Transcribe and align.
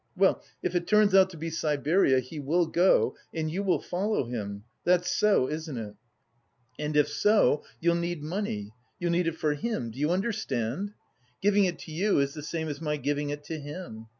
Well, 0.17 0.41
if 0.63 0.73
it 0.73 0.87
turns 0.87 1.13
out 1.13 1.29
to 1.29 1.37
be 1.37 1.51
Siberia, 1.51 2.21
he 2.21 2.39
will 2.39 2.65
go 2.65 3.15
and 3.35 3.51
you 3.51 3.61
will 3.61 3.77
follow 3.79 4.25
him. 4.25 4.63
That's 4.83 5.11
so, 5.11 5.47
isn't 5.47 5.77
it? 5.77 5.93
And 6.79 6.97
if 6.97 7.07
so, 7.07 7.63
you'll 7.79 7.93
need 7.93 8.23
money. 8.23 8.71
You'll 8.99 9.11
need 9.11 9.27
it 9.27 9.37
for 9.37 9.53
him, 9.53 9.91
do 9.91 9.99
you 9.99 10.09
understand? 10.09 10.93
Giving 11.39 11.65
it 11.65 11.77
to 11.81 11.91
you 11.91 12.17
is 12.17 12.33
the 12.33 12.41
same 12.41 12.67
as 12.67 12.81
my 12.81 12.97
giving 12.97 13.29
it 13.29 13.43
to 13.43 13.59
him. 13.59 14.07